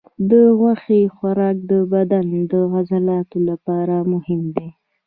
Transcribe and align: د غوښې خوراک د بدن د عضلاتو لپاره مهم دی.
د 0.29 0.31
غوښې 0.57 1.01
خوراک 1.15 1.57
د 1.71 1.71
بدن 1.93 2.27
د 2.51 2.53
عضلاتو 2.73 3.37
لپاره 3.49 3.95
مهم 4.13 4.41
دی. 4.55 4.69